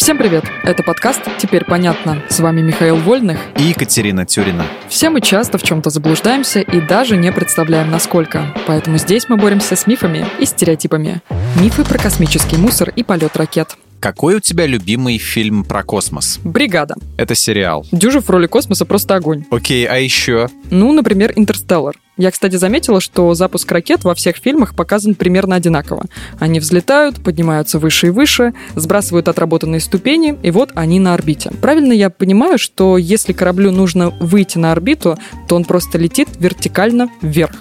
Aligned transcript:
Всем 0.00 0.16
привет! 0.16 0.44
Это 0.62 0.82
подкаст 0.82 1.20
«Теперь 1.36 1.66
понятно». 1.66 2.22
С 2.30 2.40
вами 2.40 2.62
Михаил 2.62 2.96
Вольных 2.96 3.38
и 3.58 3.64
Екатерина 3.64 4.24
Тюрина. 4.24 4.64
Все 4.88 5.10
мы 5.10 5.20
часто 5.20 5.58
в 5.58 5.62
чем-то 5.62 5.90
заблуждаемся 5.90 6.60
и 6.60 6.80
даже 6.80 7.18
не 7.18 7.30
представляем, 7.30 7.90
насколько. 7.90 8.46
Поэтому 8.66 8.96
здесь 8.96 9.28
мы 9.28 9.36
боремся 9.36 9.76
с 9.76 9.86
мифами 9.86 10.24
и 10.38 10.46
стереотипами. 10.46 11.20
Мифы 11.60 11.84
про 11.84 11.98
космический 11.98 12.56
мусор 12.56 12.88
и 12.96 13.02
полет 13.02 13.36
ракет. 13.36 13.76
Какой 14.00 14.36
у 14.36 14.40
тебя 14.40 14.64
любимый 14.64 15.18
фильм 15.18 15.62
про 15.62 15.82
космос? 15.82 16.40
«Бригада». 16.42 16.94
Это 17.18 17.34
сериал. 17.34 17.86
Дюжев 17.92 18.24
в 18.24 18.30
роли 18.30 18.46
космоса 18.46 18.86
просто 18.86 19.14
огонь. 19.14 19.44
Окей, 19.50 19.86
а 19.86 19.98
еще? 19.98 20.48
Ну, 20.70 20.90
например, 20.92 21.34
«Интерстеллар». 21.36 21.96
Я, 22.16 22.30
кстати, 22.30 22.56
заметила, 22.56 23.00
что 23.02 23.34
запуск 23.34 23.70
ракет 23.70 24.04
во 24.04 24.14
всех 24.14 24.36
фильмах 24.36 24.74
показан 24.74 25.14
примерно 25.14 25.56
одинаково. 25.56 26.06
Они 26.38 26.60
взлетают, 26.60 27.22
поднимаются 27.22 27.78
выше 27.78 28.06
и 28.06 28.10
выше, 28.10 28.54
сбрасывают 28.74 29.28
отработанные 29.28 29.80
ступени, 29.80 30.34
и 30.42 30.50
вот 30.50 30.70
они 30.74 30.98
на 30.98 31.12
орбите. 31.12 31.50
Правильно 31.60 31.92
я 31.92 32.08
понимаю, 32.08 32.58
что 32.58 32.96
если 32.96 33.34
кораблю 33.34 33.70
нужно 33.70 34.10
выйти 34.10 34.56
на 34.56 34.72
орбиту, 34.72 35.18
то 35.46 35.56
он 35.56 35.64
просто 35.64 35.98
летит 35.98 36.28
вертикально 36.38 37.10
вверх? 37.20 37.54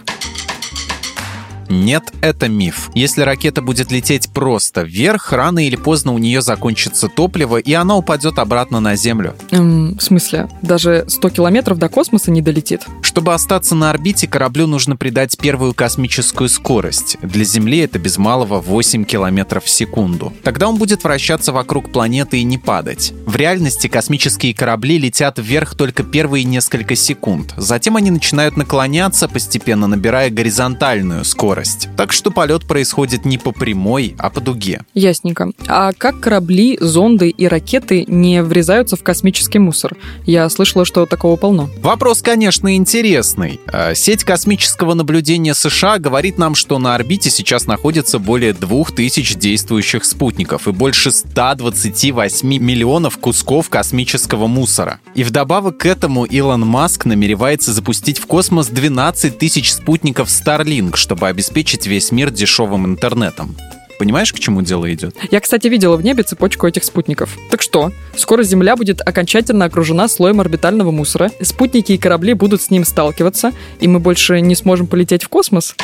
Нет, 1.69 2.11
это 2.21 2.49
миф. 2.49 2.89
Если 2.95 3.21
ракета 3.21 3.61
будет 3.61 3.91
лететь 3.91 4.29
просто 4.33 4.81
вверх, 4.81 5.31
рано 5.31 5.65
или 5.65 5.75
поздно 5.75 6.13
у 6.13 6.17
нее 6.17 6.41
закончится 6.41 7.07
топливо, 7.07 7.57
и 7.57 7.73
она 7.73 7.95
упадет 7.95 8.39
обратно 8.39 8.79
на 8.79 8.95
Землю. 8.95 9.35
Эм, 9.51 9.95
в 9.95 10.01
смысле? 10.01 10.49
Даже 10.63 11.05
100 11.07 11.29
километров 11.29 11.77
до 11.77 11.87
космоса 11.87 12.31
не 12.31 12.41
долетит? 12.41 12.81
Чтобы 13.03 13.35
остаться 13.35 13.75
на 13.75 13.91
орбите, 13.91 14.27
кораблю 14.27 14.65
нужно 14.65 14.95
придать 14.95 15.37
первую 15.37 15.75
космическую 15.75 16.49
скорость. 16.49 17.17
Для 17.21 17.43
Земли 17.43 17.79
это 17.79 17.99
без 17.99 18.17
малого 18.17 18.59
8 18.59 19.05
километров 19.05 19.65
в 19.65 19.69
секунду. 19.69 20.33
Тогда 20.43 20.67
он 20.67 20.77
будет 20.77 21.03
вращаться 21.03 21.53
вокруг 21.53 21.91
планеты 21.91 22.39
и 22.39 22.43
не 22.43 22.57
падать. 22.57 23.13
В 23.27 23.35
реальности 23.35 23.87
космические 23.87 24.55
корабли 24.55 24.97
летят 24.97 25.37
вверх 25.37 25.75
только 25.75 26.01
первые 26.01 26.45
несколько 26.45 26.95
секунд. 26.95 27.53
Затем 27.57 27.95
они 27.95 28.09
начинают 28.09 28.57
наклоняться, 28.57 29.27
постепенно 29.27 29.85
набирая 29.85 30.31
горизонтальную 30.31 31.23
скорость 31.25 31.58
скорость. 31.59 31.89
Так 31.95 32.11
что 32.11 32.31
полет 32.31 32.65
происходит 32.65 33.25
не 33.25 33.37
по 33.37 33.51
прямой, 33.51 34.15
а 34.17 34.29
по 34.29 34.41
дуге. 34.41 34.81
Ясненько. 34.93 35.51
А 35.67 35.91
как 35.93 36.19
корабли, 36.19 36.77
зонды 36.79 37.29
и 37.29 37.47
ракеты 37.47 38.05
не 38.07 38.41
врезаются 38.43 38.95
в 38.95 39.03
космический 39.03 39.59
мусор? 39.59 39.95
Я 40.25 40.49
слышала, 40.49 40.85
что 40.85 41.05
такого 41.05 41.35
полно. 41.35 41.69
Вопрос, 41.81 42.21
конечно, 42.21 42.75
интересный. 42.75 43.59
А, 43.67 43.93
сеть 43.95 44.23
космического 44.23 44.93
наблюдения 44.93 45.53
США 45.53 45.97
говорит 45.99 46.37
нам, 46.37 46.55
что 46.55 46.79
на 46.79 46.95
орбите 46.95 47.29
сейчас 47.29 47.65
находится 47.67 48.19
более 48.19 48.53
2000 48.53 49.35
действующих 49.35 50.05
спутников 50.05 50.67
и 50.67 50.71
больше 50.71 51.11
128 51.11 52.47
миллионов 52.47 53.17
кусков 53.17 53.69
космического 53.69 54.47
мусора. 54.47 54.99
И 55.15 55.23
вдобавок 55.23 55.77
к 55.77 55.85
этому 55.85 56.25
Илон 56.25 56.65
Маск 56.65 57.05
намеревается 57.05 57.73
запустить 57.73 58.19
в 58.19 58.25
космос 58.25 58.67
12 58.67 59.37
тысяч 59.37 59.73
спутников 59.73 60.29
Starlink, 60.29 60.95
чтобы 60.95 61.27
обеспечить 61.27 61.48
обеспечить 61.49 61.87
весь 61.87 62.11
мир 62.11 62.29
дешевым 62.29 62.85
интернетом. 62.85 63.55
Понимаешь, 63.97 64.31
к 64.31 64.39
чему 64.39 64.61
дело 64.61 64.93
идет? 64.93 65.15
Я, 65.31 65.39
кстати, 65.39 65.67
видела 65.67 65.97
в 65.97 66.03
небе 66.03 66.21
цепочку 66.21 66.67
этих 66.67 66.83
спутников. 66.83 67.35
Так 67.49 67.63
что, 67.63 67.91
скоро 68.15 68.43
Земля 68.43 68.75
будет 68.75 69.01
окончательно 69.01 69.65
окружена 69.65 70.07
слоем 70.07 70.39
орбитального 70.39 70.91
мусора, 70.91 71.31
спутники 71.41 71.93
и 71.93 71.97
корабли 71.97 72.33
будут 72.33 72.61
с 72.61 72.69
ним 72.69 72.85
сталкиваться, 72.85 73.51
и 73.79 73.87
мы 73.87 73.99
больше 73.99 74.41
не 74.41 74.55
сможем 74.55 74.85
полететь 74.85 75.23
в 75.23 75.29
космос? 75.29 75.75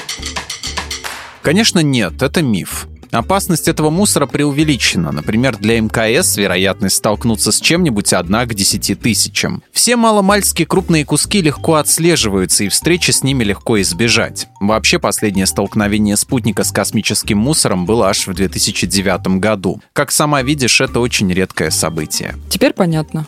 Конечно, 1.42 1.80
нет, 1.80 2.22
это 2.22 2.44
миф. 2.44 2.88
Опасность 3.12 3.68
этого 3.68 3.90
мусора 3.90 4.26
преувеличена. 4.26 5.12
Например, 5.12 5.58
для 5.58 5.80
МКС 5.80 6.38
вероятность 6.38 6.98
столкнуться 6.98 7.52
с 7.52 7.60
чем-нибудь 7.60 8.14
одна 8.14 8.46
к 8.46 8.54
десяти 8.54 8.96
тысячам. 8.96 9.64
Все 9.72 9.96
маломальски 9.96 10.66
крупные 10.66 11.06
куски 11.06 11.42
легко 11.42 11.76
отслеживаются, 11.76 12.64
и 12.64 12.70
встречи 12.70 13.12
с 13.12 13.24
ними 13.24 13.44
легко 13.44 13.82
избежать. 13.82 14.48
Вообще, 14.60 15.00
последнее 15.00 15.46
столкновение 15.46 16.18
спутника 16.18 16.64
с 16.64 16.72
космическим 16.72 17.38
мусором 17.38 17.86
было 17.86 18.10
аж 18.10 18.28
в 18.28 18.34
2009 18.34 19.40
году. 19.40 19.82
Как 19.94 20.12
сама 20.12 20.42
видишь, 20.42 20.82
это 20.82 21.00
очень 21.00 21.32
редкое 21.32 21.72
событие. 21.72 22.36
Теперь 22.50 22.74
понятно. 22.74 23.28